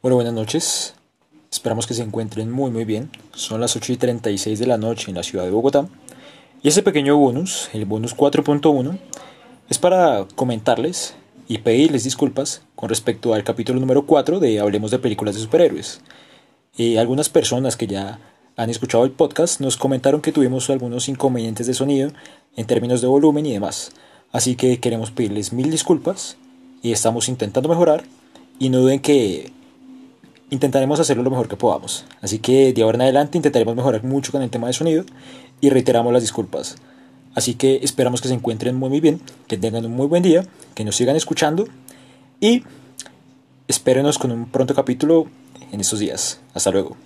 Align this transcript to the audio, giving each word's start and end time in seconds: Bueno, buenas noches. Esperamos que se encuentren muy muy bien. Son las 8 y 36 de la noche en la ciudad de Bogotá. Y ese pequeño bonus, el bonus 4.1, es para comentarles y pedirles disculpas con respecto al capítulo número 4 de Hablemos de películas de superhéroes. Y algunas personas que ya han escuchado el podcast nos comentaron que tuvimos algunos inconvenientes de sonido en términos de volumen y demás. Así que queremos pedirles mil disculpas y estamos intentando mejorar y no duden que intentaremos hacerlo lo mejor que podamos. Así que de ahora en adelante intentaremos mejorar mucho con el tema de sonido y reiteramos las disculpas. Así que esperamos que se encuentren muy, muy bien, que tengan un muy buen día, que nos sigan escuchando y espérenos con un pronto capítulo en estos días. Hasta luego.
Bueno, 0.00 0.14
buenas 0.14 0.32
noches. 0.32 0.94
Esperamos 1.50 1.88
que 1.88 1.94
se 1.94 2.04
encuentren 2.04 2.52
muy 2.52 2.70
muy 2.70 2.84
bien. 2.84 3.10
Son 3.34 3.60
las 3.60 3.74
8 3.74 3.94
y 3.94 3.96
36 3.96 4.60
de 4.60 4.66
la 4.68 4.78
noche 4.78 5.10
en 5.10 5.16
la 5.16 5.24
ciudad 5.24 5.44
de 5.44 5.50
Bogotá. 5.50 5.88
Y 6.62 6.68
ese 6.68 6.84
pequeño 6.84 7.16
bonus, 7.16 7.68
el 7.72 7.84
bonus 7.84 8.16
4.1, 8.16 8.96
es 9.68 9.78
para 9.78 10.24
comentarles 10.36 11.16
y 11.48 11.58
pedirles 11.58 12.04
disculpas 12.04 12.62
con 12.76 12.88
respecto 12.88 13.34
al 13.34 13.42
capítulo 13.42 13.80
número 13.80 14.06
4 14.06 14.38
de 14.38 14.60
Hablemos 14.60 14.92
de 14.92 15.00
películas 15.00 15.34
de 15.34 15.40
superhéroes. 15.40 16.00
Y 16.76 16.96
algunas 16.98 17.28
personas 17.28 17.76
que 17.76 17.88
ya 17.88 18.20
han 18.56 18.70
escuchado 18.70 19.02
el 19.02 19.10
podcast 19.10 19.60
nos 19.60 19.76
comentaron 19.76 20.20
que 20.20 20.30
tuvimos 20.30 20.70
algunos 20.70 21.08
inconvenientes 21.08 21.66
de 21.66 21.74
sonido 21.74 22.12
en 22.54 22.66
términos 22.68 23.00
de 23.00 23.08
volumen 23.08 23.46
y 23.46 23.52
demás. 23.54 23.90
Así 24.30 24.54
que 24.54 24.78
queremos 24.78 25.10
pedirles 25.10 25.52
mil 25.52 25.72
disculpas 25.72 26.36
y 26.82 26.92
estamos 26.92 27.28
intentando 27.28 27.68
mejorar 27.68 28.04
y 28.60 28.68
no 28.68 28.78
duden 28.78 29.00
que 29.00 29.57
intentaremos 30.50 31.00
hacerlo 31.00 31.22
lo 31.22 31.30
mejor 31.30 31.48
que 31.48 31.56
podamos. 31.56 32.04
Así 32.20 32.38
que 32.38 32.72
de 32.72 32.82
ahora 32.82 32.96
en 32.96 33.02
adelante 33.02 33.38
intentaremos 33.38 33.76
mejorar 33.76 34.04
mucho 34.04 34.32
con 34.32 34.42
el 34.42 34.50
tema 34.50 34.66
de 34.66 34.72
sonido 34.72 35.04
y 35.60 35.70
reiteramos 35.70 36.12
las 36.12 36.22
disculpas. 36.22 36.76
Así 37.34 37.54
que 37.54 37.80
esperamos 37.82 38.20
que 38.20 38.28
se 38.28 38.34
encuentren 38.34 38.76
muy, 38.76 38.88
muy 38.88 39.00
bien, 39.00 39.20
que 39.46 39.56
tengan 39.56 39.84
un 39.84 39.92
muy 39.92 40.06
buen 40.06 40.22
día, 40.22 40.44
que 40.74 40.84
nos 40.84 40.96
sigan 40.96 41.16
escuchando 41.16 41.68
y 42.40 42.64
espérenos 43.68 44.18
con 44.18 44.32
un 44.32 44.46
pronto 44.46 44.74
capítulo 44.74 45.26
en 45.70 45.80
estos 45.80 45.98
días. 45.98 46.40
Hasta 46.54 46.70
luego. 46.70 46.96